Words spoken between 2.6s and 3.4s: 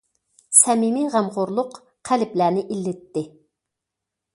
ئىللىتتى.